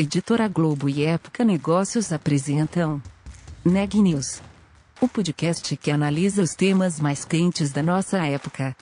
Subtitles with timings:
[0.00, 3.02] Editora Globo e Época Negócios apresentam
[3.62, 4.40] Neg News,
[4.98, 8.74] o podcast que analisa os temas mais quentes da nossa época.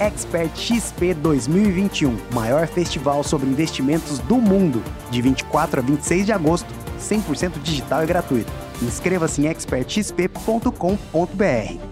[0.00, 6.72] Expert XP 2021, maior festival sobre investimentos do mundo, de 24 a 26 de agosto,
[6.98, 8.50] 100% digital e gratuito.
[8.80, 11.91] Inscreva-se em expertxp.com.br.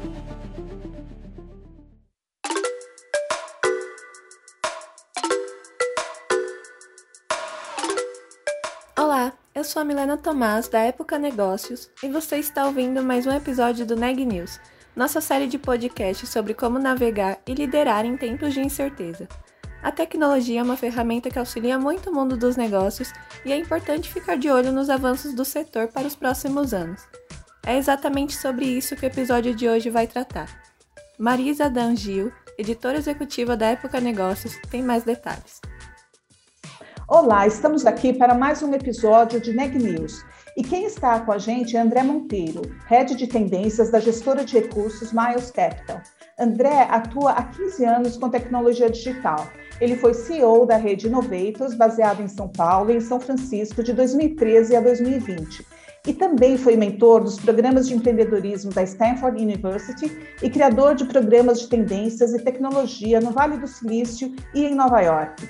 [9.00, 13.32] Olá, eu sou a Milena Tomás, da Época Negócios, e você está ouvindo mais um
[13.32, 14.60] episódio do Neg News,
[14.94, 19.26] nossa série de podcasts sobre como navegar e liderar em tempos de incerteza.
[19.82, 23.10] A tecnologia é uma ferramenta que auxilia muito o mundo dos negócios
[23.42, 27.00] e é importante ficar de olho nos avanços do setor para os próximos anos.
[27.64, 30.60] É exatamente sobre isso que o episódio de hoje vai tratar.
[31.18, 35.69] Marisa Dangil, editora executiva da Época Negócios, tem mais detalhes.
[37.10, 40.24] Olá, estamos aqui para mais um episódio de Neg News.
[40.56, 44.56] E quem está com a gente é André Monteiro, head de tendências da gestora de
[44.56, 46.00] recursos Miles Capital.
[46.38, 49.48] André atua há 15 anos com tecnologia digital.
[49.80, 53.92] Ele foi CEO da rede Innovators, baseada em São Paulo e em São Francisco, de
[53.92, 55.66] 2013 a 2020.
[56.06, 61.60] E também foi mentor dos programas de empreendedorismo da Stanford University e criador de programas
[61.60, 65.48] de tendências e tecnologia no Vale do Silício e em Nova York.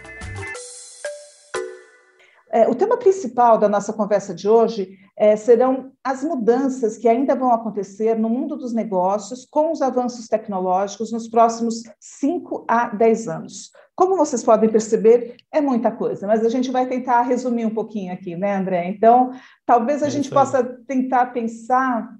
[2.52, 7.36] É, o tema principal da nossa conversa de hoje é, serão as mudanças que ainda
[7.36, 13.28] vão acontecer no mundo dos negócios com os avanços tecnológicos nos próximos 5 a 10
[13.28, 13.70] anos.
[13.94, 18.12] Como vocês podem perceber, é muita coisa, mas a gente vai tentar resumir um pouquinho
[18.12, 18.88] aqui, né, André?
[18.88, 19.30] Então,
[19.64, 22.10] talvez a é gente possa tentar pensar,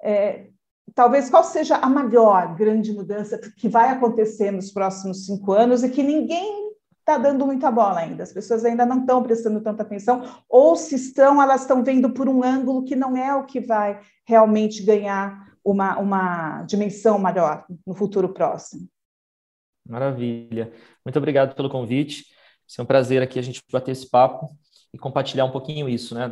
[0.00, 0.48] é,
[0.94, 5.88] talvez qual seja a maior grande mudança que vai acontecer nos próximos cinco anos e
[5.88, 6.71] que ninguém
[7.02, 8.22] está dando muita bola ainda.
[8.22, 12.28] As pessoas ainda não estão prestando tanta atenção, ou se estão, elas estão vendo por
[12.28, 17.94] um ângulo que não é o que vai realmente ganhar uma, uma dimensão maior no
[17.94, 18.88] futuro próximo.
[19.86, 20.72] Maravilha.
[21.04, 22.24] Muito obrigado pelo convite.
[22.78, 24.56] É um prazer aqui a gente bater esse papo
[24.94, 26.30] e compartilhar um pouquinho isso, né?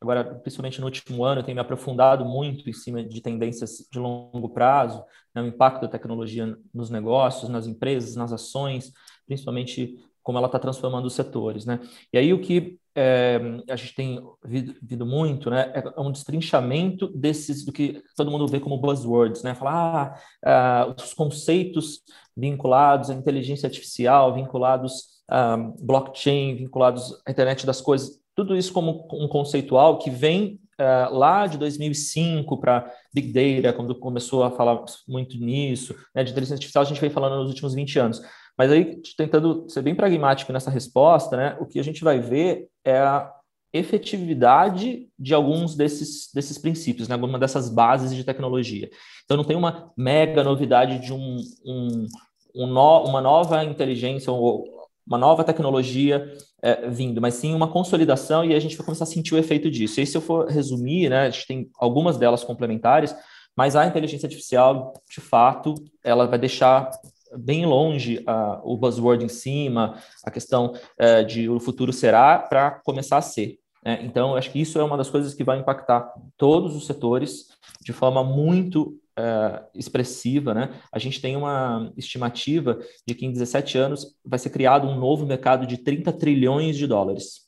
[0.00, 3.98] Agora, principalmente no último ano, eu tenho me aprofundado muito em cima de tendências de
[3.98, 5.04] longo prazo,
[5.34, 5.42] né?
[5.42, 8.92] o impacto da tecnologia nos negócios, nas empresas, nas ações,
[9.26, 11.80] principalmente como ela está transformando os setores, né?
[12.12, 17.64] E aí o que é, a gente tem visto muito, né, é um destrinchamento desses
[17.64, 19.54] do que todo mundo vê como buzzwords, né?
[19.54, 22.00] Falar ah, ah, os conceitos
[22.36, 29.08] vinculados à inteligência artificial, vinculados a blockchain, vinculados à internet das coisas, tudo isso como
[29.12, 34.82] um conceitual que vem uh, lá de 2005 para Big Data, quando começou a falar
[35.06, 38.22] muito nisso, né, de inteligência artificial, a gente vem falando nos últimos 20 anos.
[38.56, 42.68] Mas aí, tentando ser bem pragmático nessa resposta, né, o que a gente vai ver
[42.84, 43.32] é a
[43.72, 48.90] efetividade de alguns desses, desses princípios, né, alguma dessas bases de tecnologia.
[49.24, 52.06] Então, não tem uma mega novidade de um, um,
[52.54, 54.64] um no, uma nova inteligência ou
[55.06, 59.06] uma nova tecnologia é, vindo, mas sim uma consolidação e a gente vai começar a
[59.06, 60.00] sentir o efeito disso.
[60.00, 63.14] E se eu for resumir, né, a gente tem algumas delas complementares,
[63.56, 65.74] mas a inteligência artificial, de fato,
[66.04, 66.90] ela vai deixar
[67.36, 68.24] bem longe
[68.62, 73.58] o buzzword em cima, a questão uh, de o futuro será para começar a ser.
[73.84, 74.00] Né?
[74.02, 77.48] Então, acho que isso é uma das coisas que vai impactar todos os setores
[77.80, 80.54] de forma muito uh, expressiva.
[80.54, 80.70] Né?
[80.92, 85.26] A gente tem uma estimativa de que em 17 anos vai ser criado um novo
[85.26, 87.42] mercado de 30 trilhões de dólares.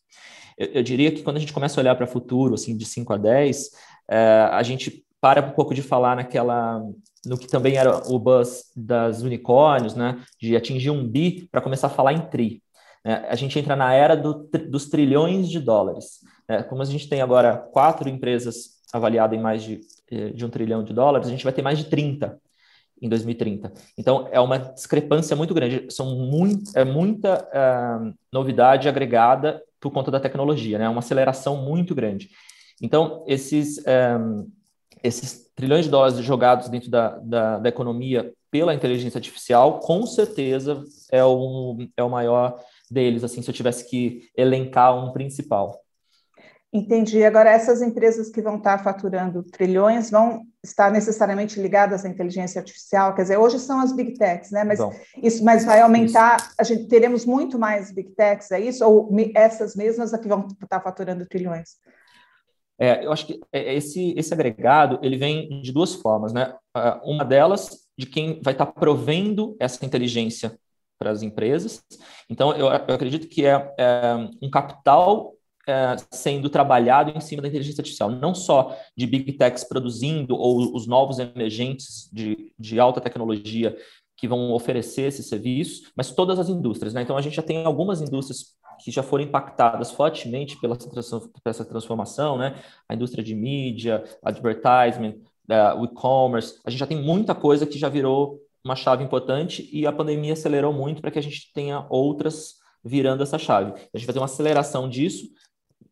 [0.58, 2.84] Eu, eu diria que quando a gente começa a olhar para o futuro, assim, de
[2.84, 3.70] 5 a 10,
[4.08, 6.82] eh, a gente para um pouco de falar naquela
[7.24, 11.86] no que também era o buzz das unicórnios, né, de atingir um bi para começar
[11.86, 12.62] a falar em tri.
[13.04, 13.24] Né?
[13.28, 16.20] A gente entra na era do, dos trilhões de dólares.
[16.48, 16.62] Né?
[16.64, 19.80] Como a gente tem agora quatro empresas avaliadas em mais de,
[20.10, 22.38] eh, de um trilhão de dólares, a gente vai ter mais de 30
[23.02, 23.72] em 2030.
[23.98, 25.86] Então, é uma discrepância muito grande.
[25.90, 30.84] São muito, é muita uh, novidade agregada por conta da tecnologia, né?
[30.84, 32.30] É uma aceleração muito grande.
[32.84, 34.18] Então, esses, um, eh,
[35.02, 40.84] esses trilhões de dólares jogados dentro da, da, da economia pela inteligência artificial, com certeza
[41.10, 42.60] é o, é o maior
[42.90, 45.80] deles, assim, se eu tivesse que elencar um principal.
[46.70, 47.24] Entendi.
[47.24, 53.14] Agora, essas empresas que vão estar faturando trilhões vão estar necessariamente ligadas à inteligência artificial?
[53.14, 54.62] Quer dizer, hoje são as big techs, né?
[54.62, 54.78] Mas,
[55.22, 56.54] isso, mas vai aumentar, isso.
[56.58, 58.84] a gente teremos muito mais big techs, é isso?
[58.84, 61.82] Ou essas mesmas é que vão estar faturando trilhões?
[62.78, 66.54] É, eu acho que é, é, esse, esse agregado ele vem de duas formas, né?
[67.04, 70.58] Uma delas de quem vai estar provendo essa inteligência
[70.98, 71.82] para as empresas.
[72.28, 75.34] Então, eu, eu acredito que é, é um capital
[75.66, 80.74] é, sendo trabalhado em cima da inteligência artificial, não só de big techs produzindo ou
[80.74, 83.76] os novos emergentes de, de alta tecnologia
[84.16, 86.94] que vão oferecer esse serviço, mas todas as indústrias.
[86.94, 87.02] Né?
[87.02, 90.76] Então, a gente já tem algumas indústrias que já foram impactadas fortemente pela
[91.46, 92.62] essa transformação, né?
[92.86, 95.14] A indústria de mídia, advertisement,
[95.50, 99.66] uh, o e-commerce, a gente já tem muita coisa que já virou uma chave importante
[99.72, 103.72] e a pandemia acelerou muito para que a gente tenha outras virando essa chave.
[103.72, 105.28] A gente vai ter uma aceleração disso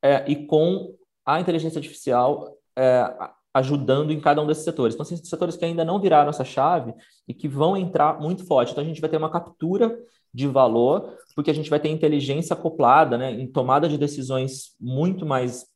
[0.03, 0.95] é, e com
[1.25, 3.11] a inteligência artificial é,
[3.55, 4.95] ajudando em cada um desses setores.
[4.95, 6.93] Então, são setores que ainda não viraram essa chave
[7.27, 8.73] e que vão entrar muito forte.
[8.73, 9.99] Então, a gente vai ter uma captura
[10.33, 15.27] de valor, porque a gente vai ter inteligência acoplada, né, em tomada de decisões muito
[15.27, 15.67] mais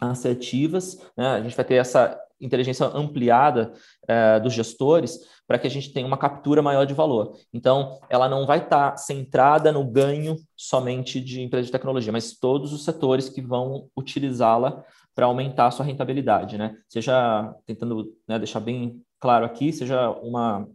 [0.00, 3.72] assertivas, né, a gente vai ter essa inteligência ampliada
[4.08, 7.36] é, dos gestores para que a gente tenha uma captura maior de valor.
[7.52, 12.38] Então, ela não vai estar tá centrada no ganho somente de empresas de tecnologia, mas
[12.38, 14.82] todos os setores que vão utilizá-la
[15.14, 16.76] para aumentar a sua rentabilidade, né?
[16.88, 20.66] Seja tentando né, deixar bem claro aqui, seja uma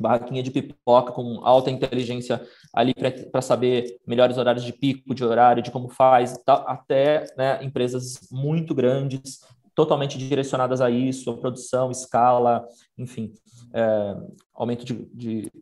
[0.00, 2.42] barraquinha de pipoca com alta inteligência
[2.72, 8.28] ali para saber melhores horários de pico, de horário, de como faz, até né, empresas
[8.30, 9.40] muito grandes
[9.74, 13.32] totalmente direcionadas a isso, a produção, escala, enfim,
[13.72, 14.16] é,
[14.54, 15.52] aumento de, de,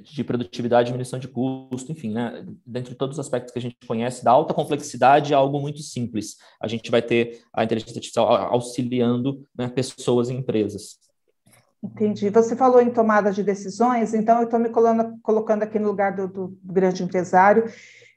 [0.00, 3.76] de, produtividade, diminuição de custo, enfim, né, dentro de todos os aspectos que a gente
[3.86, 6.36] conhece, da alta complexidade a algo muito simples.
[6.60, 11.07] A gente vai ter a inteligência artificial auxiliando né, pessoas e empresas.
[11.82, 12.28] Entendi.
[12.30, 16.14] Você falou em tomada de decisões, então eu estou me colocando, colocando aqui no lugar
[16.14, 17.64] do, do grande empresário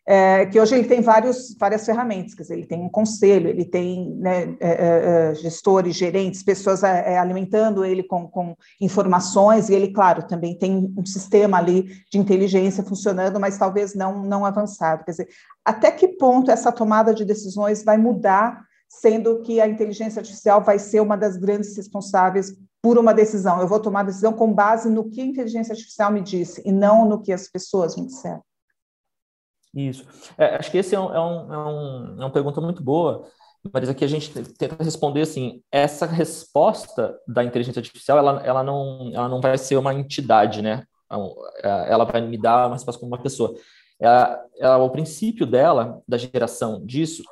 [0.06, 3.64] é, que hoje ele tem vários, várias ferramentas, quer dizer, ele tem um conselho, ele
[3.64, 9.70] tem né, é, é, é gestores, gerentes, pessoas é, é, alimentando ele com, com, informações,
[9.70, 14.44] e ele, claro, também tem um sistema ali de inteligência funcionando, mas talvez não, não
[14.44, 15.06] avançado.
[15.06, 15.28] Quer dizer,
[15.64, 18.60] até que ponto essa tomada de decisões vai mudar,
[18.90, 23.62] sendo que a inteligência artificial vai ser uma das grandes responsáveis por uma decisão?
[23.62, 27.08] Eu vou tomar decisão com base no que a inteligência artificial me disse, e não
[27.08, 28.42] no que as pessoas me disseram.
[29.74, 30.06] Isso.
[30.38, 33.26] É, acho que esse é, um, é, um, é, é uma pergunta muito boa,
[33.72, 39.12] mas aqui a gente tenta responder assim, essa resposta da inteligência artificial, ela, ela, não,
[39.14, 40.84] ela não vai ser uma entidade, né?
[41.06, 41.34] Então,
[41.64, 43.54] é, ela vai me dar uma resposta como uma pessoa.
[44.82, 47.24] O princípio dela, da geração disso,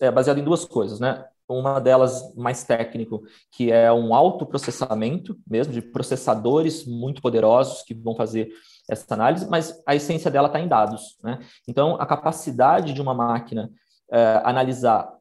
[0.00, 1.24] é baseado em duas coisas, né?
[1.48, 8.14] Uma delas mais técnico, que é um autoprocessamento mesmo, de processadores muito poderosos que vão
[8.14, 8.50] fazer
[8.88, 11.16] essa análise, mas a essência dela está em dados.
[11.22, 11.38] Né?
[11.66, 13.70] Então, a capacidade de uma máquina
[14.10, 15.12] é, analisar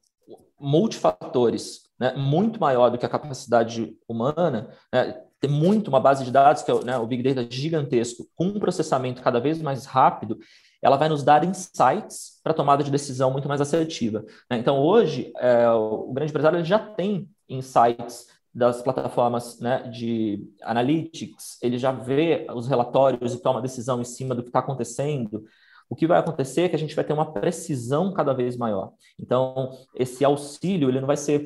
[0.59, 6.31] multifatores né, muito maior do que a capacidade humana, né, ter muito uma base de
[6.31, 10.37] dados, que é né, o Big Data gigantesco, com um processamento cada vez mais rápido,
[10.81, 14.23] ela vai nos dar insights para tomada de decisão muito mais assertiva.
[14.49, 14.57] Né?
[14.57, 21.77] Então, hoje, é, o grande empresário já tem insights das plataformas né, de analytics, ele
[21.77, 25.45] já vê os relatórios e toma decisão em cima do que está acontecendo.
[25.87, 28.93] O que vai acontecer é que a gente vai ter uma precisão cada vez maior.
[29.19, 31.45] Então, esse auxílio ele não vai ser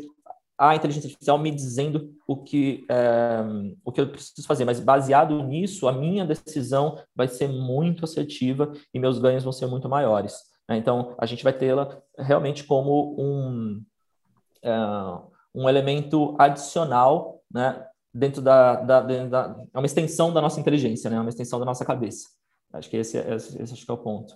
[0.69, 3.39] a inteligência artificial me dizendo o que, é,
[3.83, 8.71] o que eu preciso fazer, mas baseado nisso, a minha decisão vai ser muito assertiva
[8.93, 10.36] e meus ganhos vão ser muito maiores.
[10.69, 10.77] Né?
[10.77, 13.83] Então, a gente vai tê-la realmente como um,
[14.62, 14.71] é,
[15.55, 17.83] um elemento adicional, né,
[18.13, 21.65] dentro da, da, da, é uma extensão da nossa inteligência, né, é uma extensão da
[21.65, 22.27] nossa cabeça.
[22.71, 24.36] Acho que esse, esse, esse acho que é o ponto.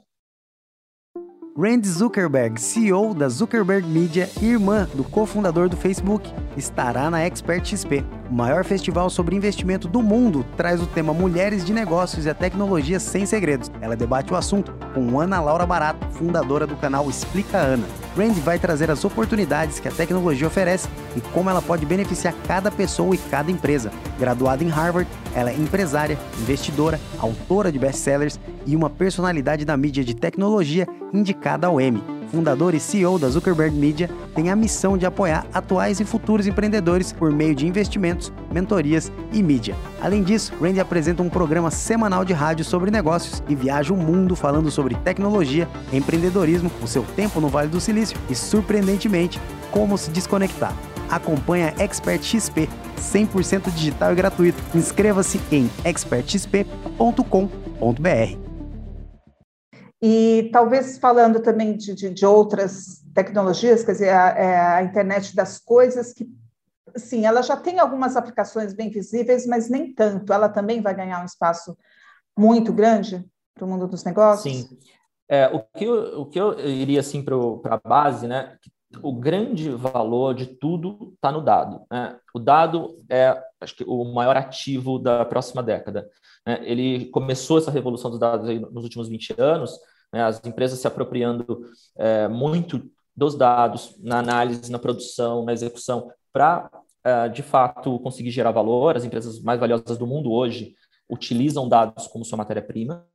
[1.57, 7.65] Randy Zuckerberg, CEO da Zuckerberg Media e irmã do cofundador do Facebook, estará na Expert
[7.65, 8.03] XP.
[8.29, 12.33] O maior festival sobre investimento do mundo traz o tema Mulheres de Negócios e a
[12.33, 13.71] Tecnologia Sem Segredos.
[13.79, 17.85] Ela debate o assunto com Ana Laura Barato, fundadora do canal Explica Ana.
[18.17, 22.69] Randy vai trazer as oportunidades que a tecnologia oferece e como ela pode beneficiar cada
[22.69, 23.93] pessoa e cada empresa.
[24.19, 30.03] Graduada em Harvard, ela é empresária, investidora, autora de best-sellers e uma personalidade da mídia
[30.03, 35.05] de tecnologia indicada ao Emmy fundador e CEO da Zuckerberg Media, tem a missão de
[35.05, 39.73] apoiar atuais e futuros empreendedores por meio de investimentos, mentorias e mídia.
[40.01, 44.35] Além disso, Randy apresenta um programa semanal de rádio sobre negócios e viaja o mundo
[44.35, 49.39] falando sobre tecnologia, empreendedorismo, o seu tempo no Vale do Silício e, surpreendentemente,
[49.71, 50.73] como se desconectar.
[51.09, 54.62] Acompanhe a Expert XP, 100% digital e gratuito.
[54.75, 58.45] Inscreva-se em expertxp.com.br.
[60.01, 65.35] E talvez falando também de, de, de outras tecnologias, quer dizer, a, é a, internet
[65.35, 66.27] das coisas, que,
[66.95, 70.31] sim, ela já tem algumas aplicações bem visíveis, mas nem tanto.
[70.31, 71.75] Ela também vai ganhar um espaço
[72.38, 73.25] muito grande?
[73.55, 74.53] para o mundo dos negócios?
[74.53, 74.77] Sim.
[75.27, 78.57] É, o, que eu, o que eu iria assim para a base, né?
[79.01, 81.85] O grande valor de tudo está no dado.
[81.91, 82.17] Né?
[82.33, 86.09] O dado é, acho que, o maior ativo da próxima década.
[86.45, 86.59] Né?
[86.63, 89.77] Ele começou essa revolução dos dados nos últimos 20 anos,
[90.13, 90.23] né?
[90.23, 91.65] as empresas se apropriando
[91.97, 96.69] é, muito dos dados na análise, na produção, na execução, para,
[97.03, 98.95] é, de fato, conseguir gerar valor.
[98.95, 100.75] As empresas mais valiosas do mundo hoje
[101.09, 103.05] utilizam dados como sua matéria-prima.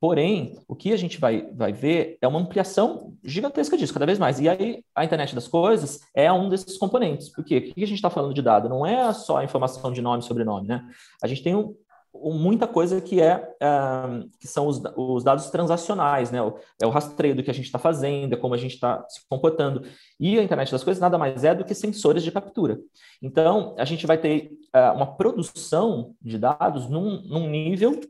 [0.00, 4.18] Porém, o que a gente vai, vai ver é uma ampliação gigantesca disso, cada vez
[4.18, 4.40] mais.
[4.40, 7.28] E aí, a internet das coisas é um desses componentes.
[7.28, 7.70] Por quê?
[7.70, 8.68] O que a gente está falando de dado?
[8.68, 10.84] Não é só a informação de nome e sobrenome, né?
[11.22, 11.74] A gente tem um,
[12.14, 16.38] muita coisa que é uh, que são os, os, dados transacionais, né?
[16.80, 19.20] É o rastreio do que a gente está fazendo, é como a gente está se
[19.28, 19.82] comportando.
[20.18, 22.78] E a internet das coisas nada mais é do que sensores de captura.
[23.22, 28.00] Então, a gente vai ter uh, uma produção de dados num, num nível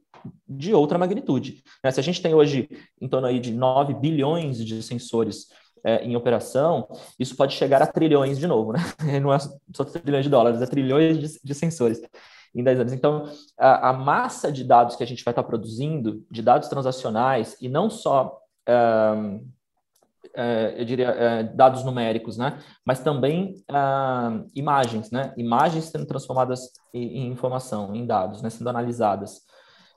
[0.49, 1.63] de outra magnitude.
[1.83, 1.91] Né?
[1.91, 2.69] Se a gente tem hoje
[3.01, 5.49] em torno aí de 9 bilhões de sensores
[5.85, 6.89] é, em operação,
[7.19, 8.81] isso pode chegar a trilhões de novo, né?
[9.23, 12.01] Não é só trilhões de dólares, é trilhões de, de sensores
[12.59, 12.93] em 10 anos.
[12.93, 17.57] Então, a, a, massa de dados que a gente vai estar produzindo, de dados transacionais,
[17.61, 18.37] e não só,
[18.67, 19.41] é,
[20.35, 22.59] é, eu diria, é, dados numéricos, né?
[22.85, 23.55] Mas também
[24.55, 25.33] imagens, né?
[25.37, 28.51] Imagens sendo transformadas em, em, informação, em dados, né?
[28.51, 29.43] Sendo analisadas.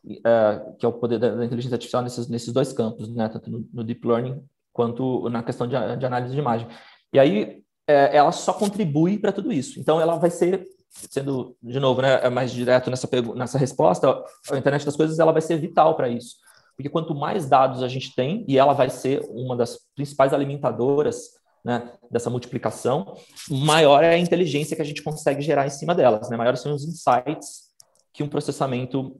[0.03, 3.27] que é o poder da, da, inteligência artificial nesses, nesses dois campos, né?
[3.29, 6.67] Tanto no, no deep learning quanto na questão de, de análise de imagem.
[7.11, 9.77] E aí, ela só contribui para tudo isso.
[9.77, 14.57] Então, ela vai ser sendo, de novo, né, é mais direto nessa, nessa resposta, a
[14.57, 16.35] internet das coisas ela vai ser vital para isso.
[16.75, 21.31] Porque quanto mais dados a gente tem, e ela vai ser uma das principais alimentadoras
[21.63, 23.15] né, dessa multiplicação,
[23.49, 26.37] maior é a inteligência que a gente consegue gerar em cima delas, né?
[26.37, 27.69] maiores são os insights
[28.13, 29.15] que um processamento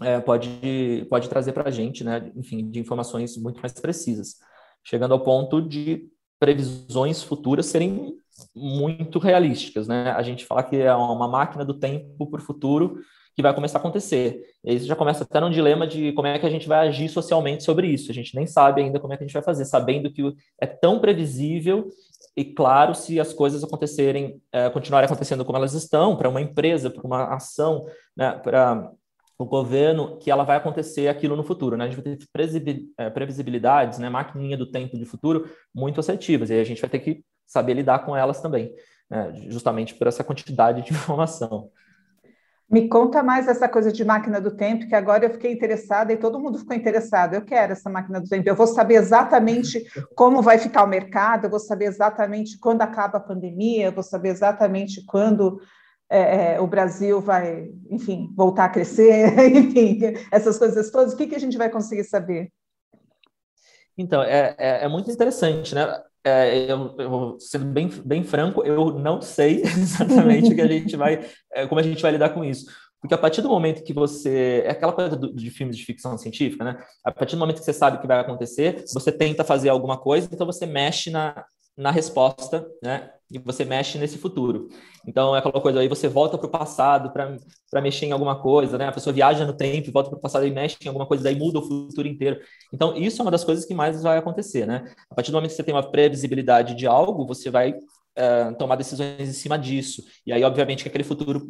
[0.00, 2.30] é, pode, pode trazer para a gente, né?
[2.36, 4.36] enfim, de informações muito mais precisas,
[4.84, 8.16] chegando ao ponto de previsões futuras serem
[8.54, 10.10] muito realísticas, né?
[10.12, 13.00] A gente fala que é uma máquina do tempo para o futuro
[13.34, 14.42] que vai começar a acontecer.
[14.64, 17.08] E você já começa até num dilema de como é que a gente vai agir
[17.08, 18.10] socialmente sobre isso.
[18.10, 20.22] A gente nem sabe ainda como é que a gente vai fazer, sabendo que
[20.60, 21.88] é tão previsível
[22.36, 26.90] e claro se as coisas acontecerem, é, continuarem acontecendo como elas estão, para uma empresa,
[26.90, 27.86] para uma ação,
[28.16, 28.90] né, para
[29.38, 31.76] o governo, que ela vai acontecer aquilo no futuro.
[31.76, 31.84] Né?
[31.84, 36.54] A gente vai ter é, previsibilidades, né, maquininha do tempo de futuro muito assertivas, e
[36.54, 38.74] a gente vai ter que saber lidar com elas também,
[39.10, 39.32] né?
[39.48, 41.70] justamente por essa quantidade de informação.
[42.70, 46.16] Me conta mais essa coisa de máquina do tempo, que agora eu fiquei interessada e
[46.16, 47.34] todo mundo ficou interessado.
[47.34, 48.48] Eu quero essa máquina do tempo.
[48.48, 49.84] Eu vou saber exatamente
[50.16, 54.02] como vai ficar o mercado, eu vou saber exatamente quando acaba a pandemia, eu vou
[54.02, 55.60] saber exatamente quando
[56.10, 61.12] é, é o Brasil vai, enfim, voltar a crescer, enfim, essas coisas todas.
[61.12, 62.50] O que, que a gente vai conseguir saber?
[63.98, 66.02] Então, é, é, é muito interessante, né?
[66.24, 70.96] É, eu, eu, sendo bem, bem franco, eu não sei exatamente o que a gente
[70.96, 72.66] vai, é, como a gente vai lidar com isso.
[73.00, 74.62] Porque a partir do momento que você.
[74.64, 76.78] É aquela coisa do, de filmes de ficção científica, né?
[77.04, 79.98] A partir do momento que você sabe o que vai acontecer, você tenta fazer alguma
[79.98, 81.44] coisa, então você mexe na,
[81.76, 83.10] na resposta, né?
[83.32, 84.68] E você mexe nesse futuro.
[85.06, 88.76] Então, é aquela coisa aí, você volta para o passado para mexer em alguma coisa,
[88.76, 88.86] né?
[88.86, 91.34] A pessoa viaja no tempo, volta para o passado e mexe em alguma coisa, daí
[91.34, 92.38] muda o futuro inteiro.
[92.72, 94.92] Então, isso é uma das coisas que mais vai acontecer, né?
[95.10, 97.74] A partir do momento que você tem uma previsibilidade de algo, você vai
[98.14, 100.02] é, tomar decisões em cima disso.
[100.26, 101.46] E aí, obviamente, que aquele futuro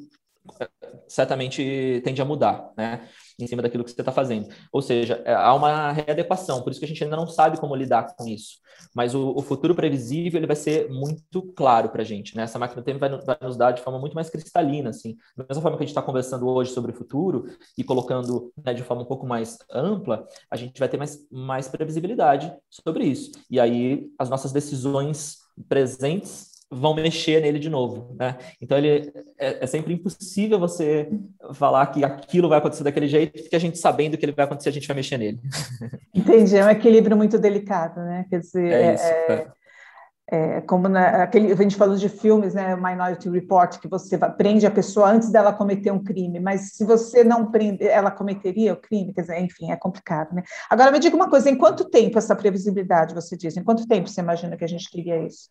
[1.08, 3.08] certamente tende a mudar, né?
[3.38, 4.48] em cima daquilo que você está fazendo.
[4.72, 7.74] Ou seja, é, há uma readequação, por isso que a gente ainda não sabe como
[7.74, 8.58] lidar com isso.
[8.94, 12.36] Mas o, o futuro previsível ele vai ser muito claro para a gente.
[12.36, 12.44] Né?
[12.44, 14.90] Essa máquina do tempo vai, vai, nos dar de forma muito mais cristalina.
[14.90, 15.16] Assim.
[15.36, 17.46] Da mesma forma que a gente está conversando hoje sobre o futuro
[17.76, 21.68] e colocando né, de forma um pouco mais ampla, a gente vai ter mais, mais
[21.68, 23.32] previsibilidade sobre isso.
[23.50, 28.38] E aí as nossas decisões presentes vão mexer nele de novo, né?
[28.60, 31.10] Então ele é, é, sempre impossível você
[31.52, 34.70] falar que aquilo vai acontecer daquele jeito, porque a gente sabendo que ele vai acontecer,
[34.70, 35.38] a gente vai mexer nele.
[36.14, 38.24] Entendi, é um equilíbrio muito delicado, né?
[38.30, 39.46] Quer dizer, é, isso, é,
[40.30, 42.74] é, é como na, aquele, a gente falou de filmes, né?
[42.74, 47.22] Minority Report, que você prende a pessoa antes dela cometer um crime, mas se você
[47.22, 50.42] não prende, ela cometeria o crime, quer dizer, enfim, é complicado, né?
[50.70, 53.58] Agora me diga uma coisa, em quanto tempo essa previsibilidade você diz?
[53.58, 55.50] Em quanto tempo você imagina que a gente queria isso?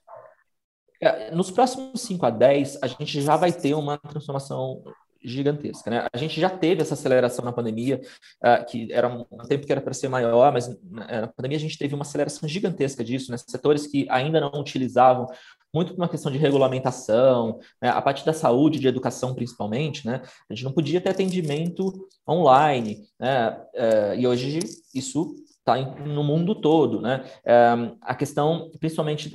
[1.02, 4.84] É, nos próximos 5 a 10, a gente já vai ter uma transformação
[5.24, 5.90] gigantesca.
[5.90, 6.08] Né?
[6.12, 8.02] A gente já teve essa aceleração na pandemia,
[8.44, 11.78] uh, que era um tempo que era para ser maior, mas na pandemia a gente
[11.78, 13.38] teve uma aceleração gigantesca disso, né?
[13.38, 15.28] setores que ainda não utilizavam
[15.74, 17.90] muito por uma questão de regulamentação, né?
[17.90, 20.22] a partir da saúde, de educação principalmente, né?
[20.50, 23.58] a gente não podia ter atendimento online, né?
[23.74, 24.60] Uh, e hoje
[24.94, 27.24] isso está no mundo todo, né?
[27.46, 29.32] Uh, a questão, principalmente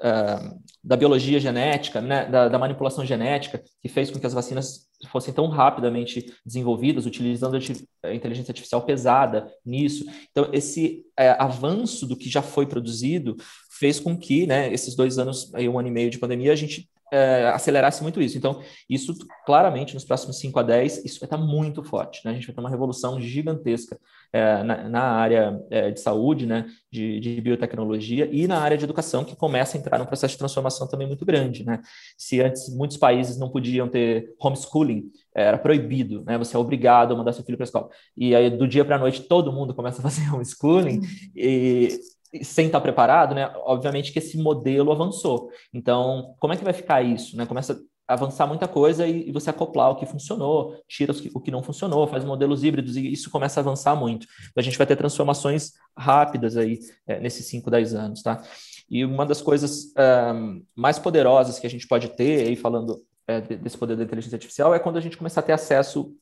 [0.00, 4.86] uh, da biologia genética, né, da, da, manipulação genética, que fez com que as vacinas
[5.10, 7.58] fossem tão rapidamente desenvolvidas, utilizando
[8.02, 10.04] a inteligência artificial pesada nisso.
[10.30, 13.36] Então, esse é, avanço do que já foi produzido
[13.70, 16.56] fez com que, né, esses dois anos, aí, um ano e meio de pandemia, a
[16.56, 18.36] gente é, acelerasse muito isso.
[18.36, 19.14] Então, isso
[19.46, 22.20] claramente nos próximos 5 a 10, isso vai estar muito forte.
[22.24, 22.32] Né?
[22.32, 23.98] A gente vai ter uma revolução gigantesca
[24.32, 26.66] é, na, na, área é, de saúde, né?
[26.90, 30.38] De, de, biotecnologia e na área de educação, que começa a entrar num processo de
[30.38, 31.64] transformação também muito grande.
[31.64, 31.80] Né?
[32.18, 36.38] Se antes muitos países não podiam ter homeschooling, era proibido, né?
[36.38, 37.88] Você é obrigado a mandar seu filho para a escola.
[38.16, 41.00] E aí, do dia para a noite, todo mundo começa a fazer homeschooling.
[41.34, 41.98] E
[42.42, 43.52] sem estar preparado, né?
[43.64, 45.50] Obviamente que esse modelo avançou.
[45.72, 47.36] Então, como é que vai ficar isso?
[47.36, 47.46] Né?
[47.46, 51.40] Começa a avançar muita coisa e, e você acoplar o que funcionou, tira que, o
[51.40, 54.26] que não funcionou, faz modelos híbridos e isso começa a avançar muito.
[54.50, 58.42] Então, a gente vai ter transformações rápidas aí é, nesses 5, 10 anos, tá?
[58.88, 59.92] E uma das coisas
[60.34, 64.36] um, mais poderosas que a gente pode ter, aí falando é, desse poder da inteligência
[64.36, 66.14] artificial, é quando a gente começar a ter acesso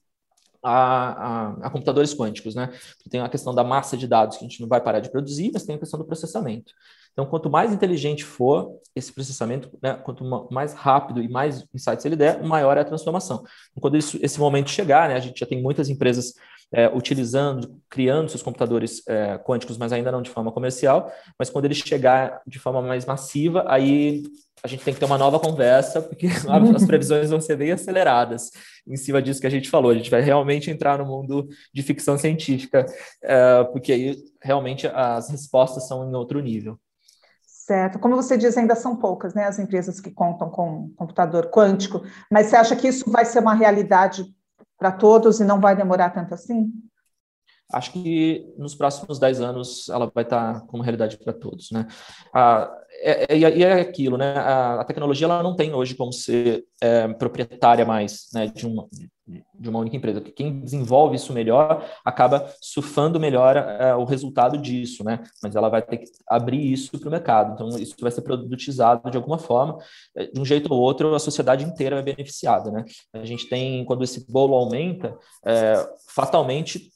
[0.62, 2.72] a, a, a, computadores quânticos, né?
[3.10, 5.50] Tem a questão da massa de dados que a gente não vai parar de produzir,
[5.52, 6.72] mas tem a questão do processamento.
[7.12, 12.16] Então, quanto mais inteligente for esse processamento, né, quanto mais rápido e mais insights ele
[12.16, 13.44] der, maior é a transformação.
[13.78, 16.34] Quando isso, esse momento chegar, né, a gente já tem muitas empresas
[16.72, 21.66] é, utilizando, criando seus computadores é, quânticos, mas ainda não de forma comercial, mas quando
[21.66, 24.22] ele chegar de forma mais massiva, aí
[24.64, 26.28] a gente tem que ter uma nova conversa, porque
[26.74, 28.50] as previsões vão ser bem aceleradas
[28.86, 29.90] em cima disso que a gente falou.
[29.90, 32.86] A gente vai realmente entrar no mundo de ficção científica,
[33.22, 36.78] é, porque aí realmente as respostas são em outro nível.
[37.44, 37.98] Certo.
[37.98, 42.46] Como você diz, ainda são poucas né, as empresas que contam com computador quântico, mas
[42.46, 44.24] você acha que isso vai ser uma realidade
[44.82, 46.68] para todos e não vai demorar tanto assim?
[47.72, 51.86] Acho que nos próximos 10 anos ela vai estar como realidade para todos, né?
[52.34, 52.68] Ah,
[53.00, 54.34] é, é, e é aquilo, né?
[54.36, 58.88] A, a, tecnologia ela não tem hoje como ser é, proprietária mais né, de, uma,
[59.54, 60.20] de uma única empresa.
[60.20, 65.22] Quem desenvolve isso melhor acaba surfando melhor é, o resultado disso, né?
[65.42, 67.54] Mas ela vai ter que abrir isso para o mercado.
[67.54, 69.78] Então, isso vai ser produtizado de alguma forma.
[70.16, 72.84] É, de um jeito ou outro, a sociedade inteira é beneficiada, né?
[73.12, 75.74] A gente tem, quando esse bolo aumenta, é,
[76.08, 76.90] fatalmente,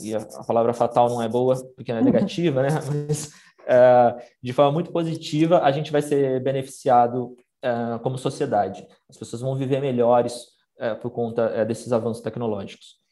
[0.00, 2.68] e a, palavra fatal não é boa porque é negativa, né?
[2.86, 3.26] Mas
[3.60, 7.36] uh, de forma muito positiva, a gente vai ser beneficiado
[8.02, 8.84] como sociedade.
[9.08, 13.02] As pessoas vão viver melhores uh, por conta desses avanços tecnológicos.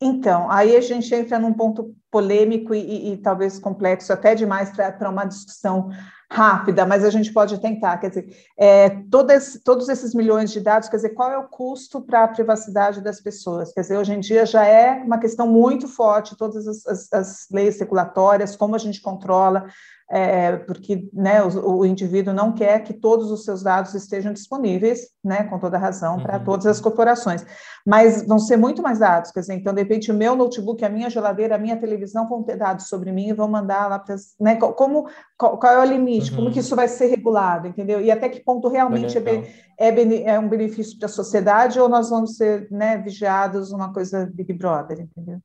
[0.00, 4.70] Então, aí a gente entra num ponto polêmico e, e, e talvez complexo até demais
[4.70, 5.90] para uma discussão
[6.30, 7.98] rápida, mas a gente pode tentar.
[7.98, 12.00] Quer dizer, é, todas, todos esses milhões de dados, quer dizer, qual é o custo
[12.00, 13.72] para a privacidade das pessoas?
[13.72, 17.46] Quer dizer, hoje em dia já é uma questão muito forte, todas as, as, as
[17.50, 19.66] leis regulatórias, como a gente controla,
[20.10, 25.08] é, porque né, o, o, indivíduo não quer que todos os seus dados estejam disponíveis,
[25.22, 26.22] né, com toda razão, uhum.
[26.22, 27.44] para todas as corporações.
[27.86, 30.88] Mas vão ser muito mais dados, quer dizer, então, de repente, o meu notebook, a
[30.88, 34.16] minha geladeira, a minha televisão vão ter dados sobre mim e vão mandar lá para.
[34.40, 36.30] Né, como, qual, qual, é o limite?
[36.30, 36.36] Uhum.
[36.38, 38.00] Como que isso vai ser regulado, entendeu?
[38.00, 42.08] E até que ponto realmente é, é, é, um benefício para a sociedade ou nós
[42.08, 45.38] vamos ser né, vigiados, uma coisa Big Brother, entendeu?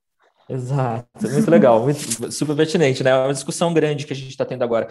[0.49, 3.11] Exato, muito legal, muito, super pertinente, né?
[3.11, 4.87] É uma discussão grande que a gente está tendo agora.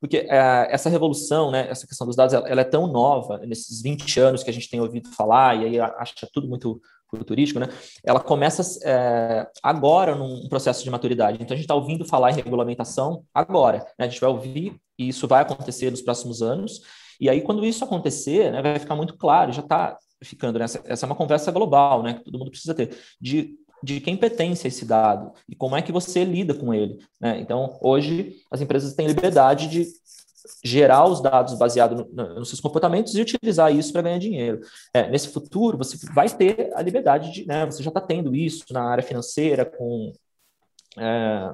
[0.00, 3.80] Porque é, essa revolução, né, essa questão dos dados, ela, ela, é tão nova, nesses
[3.82, 6.80] 20 anos que a gente tem ouvido falar, e aí acha tudo muito
[7.14, 7.68] futurístico, né?
[8.04, 11.38] Ela começa é, agora num processo de maturidade.
[11.40, 13.78] Então, a gente está ouvindo falar em regulamentação agora.
[13.98, 14.06] Né?
[14.06, 16.80] A gente vai ouvir, e isso vai acontecer nos próximos anos.
[17.20, 20.64] E aí, quando isso acontecer, né, vai ficar muito claro, já está ficando, né?
[20.64, 23.54] essa, essa é uma conversa global, né, que todo mundo precisa ter, de
[23.86, 26.98] de quem pertence a esse dado e como é que você lida com ele.
[27.20, 27.38] Né?
[27.38, 29.86] Então, hoje, as empresas têm liberdade de
[30.64, 34.60] gerar os dados baseados no, nos seus comportamentos e utilizar isso para ganhar dinheiro.
[34.92, 38.64] É, nesse futuro, você vai ter a liberdade de, né, você já está tendo isso
[38.72, 40.12] na área financeira com
[40.98, 41.52] é,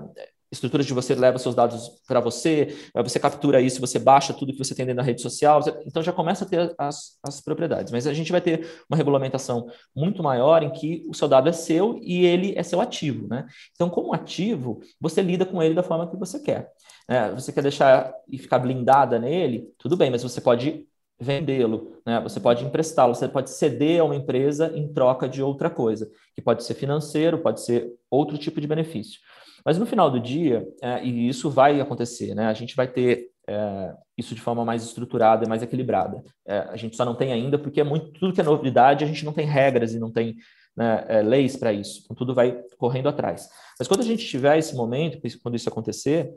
[0.52, 4.58] estruturas de você leva seus dados para você, você captura isso, você baixa tudo que
[4.58, 7.90] você tem dentro da rede social, então já começa a ter as, as propriedades.
[7.90, 11.52] Mas a gente vai ter uma regulamentação muito maior em que o seu dado é
[11.52, 13.46] seu e ele é seu ativo, né?
[13.74, 16.70] Então, como ativo, você lida com ele da forma que você quer.
[17.08, 20.86] É, você quer deixar e ficar blindada nele, tudo bem, mas você pode
[21.18, 22.20] vendê-lo, né?
[22.20, 26.42] Você pode emprestá-lo, você pode ceder a uma empresa em troca de outra coisa, que
[26.42, 29.18] pode ser financeiro, pode ser outro tipo de benefício.
[29.64, 32.46] Mas no final do dia, é, e isso vai acontecer, né?
[32.46, 36.22] A gente vai ter é, isso de forma mais estruturada e mais equilibrada.
[36.46, 39.06] É, a gente só não tem ainda porque é muito tudo que é novidade, a
[39.06, 40.36] gente não tem regras e não tem
[40.76, 42.02] né, é, leis para isso.
[42.04, 43.48] Então tudo vai correndo atrás.
[43.78, 46.32] Mas quando a gente tiver esse momento, quando isso acontecer,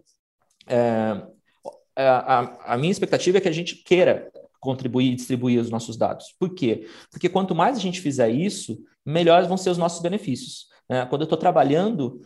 [0.68, 1.22] é,
[1.96, 5.96] é, a, a minha expectativa é que a gente queira contribuir e distribuir os nossos
[5.96, 6.34] dados.
[6.40, 6.88] Por quê?
[7.12, 10.68] Porque quanto mais a gente fizer isso, melhores vão ser os nossos benefícios.
[10.90, 11.06] Né?
[11.06, 12.20] Quando eu estou trabalhando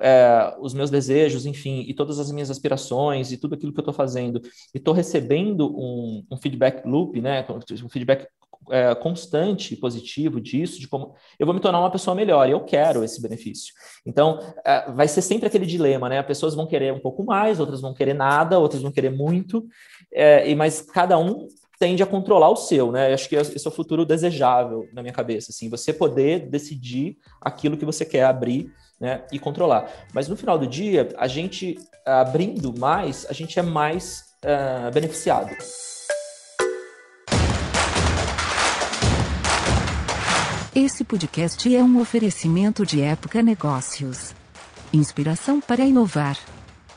[0.00, 3.82] é, os meus desejos, enfim, e todas as minhas aspirações e tudo aquilo que eu
[3.82, 4.40] estou fazendo,
[4.74, 7.44] e estou recebendo um, um, feedback loop, né,
[7.82, 8.26] um feedback
[8.70, 12.60] é, constante positivo disso, de como eu vou me tornar uma pessoa melhor, e eu
[12.60, 13.74] quero esse benefício.
[14.06, 16.22] Então, é, vai ser sempre aquele dilema, né?
[16.22, 19.66] Pessoas vão querer um pouco mais, outras vão querer nada, outras vão querer muito,
[20.12, 21.46] é, e mas cada um
[21.78, 23.12] tende a controlar o seu, né?
[23.12, 27.76] Acho que esse é o futuro desejável na minha cabeça, assim, você poder decidir aquilo
[27.76, 28.72] que você quer abrir
[29.04, 29.86] né, e controlar.
[30.14, 35.54] Mas no final do dia, a gente abrindo mais, a gente é mais uh, beneficiado.
[40.74, 44.34] Esse podcast é um oferecimento de Época Negócios.
[44.90, 46.38] Inspiração para inovar.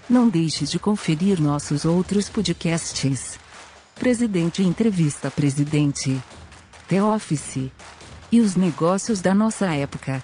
[0.10, 3.38] Não deixe de conferir nossos outros podcasts.
[3.96, 6.18] Presidente Entrevista Presidente.
[6.88, 7.70] The Office.
[8.32, 10.24] E os negócios da nossa época.